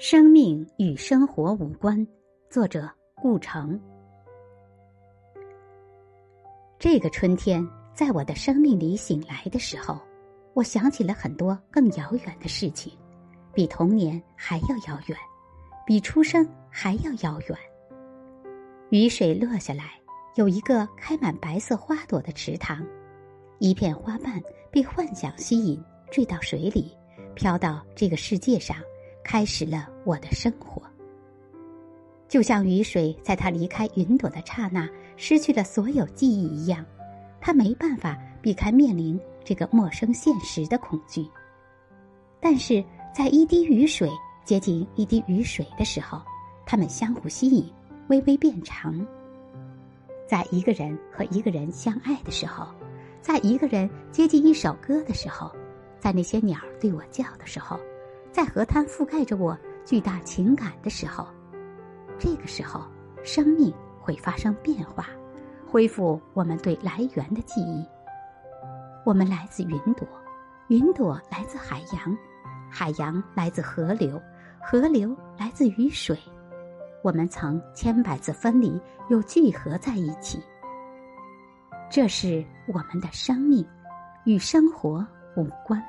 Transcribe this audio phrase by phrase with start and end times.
[0.00, 2.06] 生命与生活无关。
[2.48, 3.78] 作者顾城。
[6.78, 9.98] 这个春天，在我的生命里醒来的时候，
[10.54, 12.92] 我想起了很多更遥远的事情，
[13.52, 15.18] 比童年还要遥远，
[15.84, 17.58] 比出生还要遥远。
[18.90, 20.00] 雨水落下来，
[20.36, 22.86] 有一个开满白色花朵的池塘，
[23.58, 24.40] 一片花瓣
[24.70, 26.96] 被幻想吸引，坠到水里，
[27.34, 28.76] 飘到这个世界上。
[29.28, 30.80] 开始了我的生活，
[32.28, 36.82] 就像雨水在他离开云朵的刹那失去了所有记忆一样，
[37.38, 41.28] 他没办法避开面临这个陌生现实的恐惧。
[42.40, 42.82] 但是
[43.14, 44.10] 在一滴雨水
[44.46, 46.22] 接近一滴雨水的时候，
[46.64, 47.70] 他们相互吸引，
[48.08, 49.06] 微微变长。
[50.26, 52.66] 在一个人和一个人相爱的时候，
[53.20, 55.54] 在一个人接近一首歌的时候，
[56.00, 57.78] 在那些鸟对我叫的时候。
[58.38, 61.26] 在河滩覆盖着我巨大情感的时候，
[62.20, 62.84] 这个时候，
[63.24, 65.08] 生命会发生变化，
[65.66, 67.84] 恢复我们对来源的记忆。
[69.04, 70.06] 我们来自云朵，
[70.68, 72.16] 云朵来自海洋，
[72.70, 74.22] 海洋来自河流，
[74.62, 76.16] 河流来自雨水。
[77.02, 80.40] 我们曾千百次分离，又聚合在一起。
[81.90, 83.66] 这是我们的生命，
[84.22, 85.04] 与生活
[85.36, 85.82] 无关。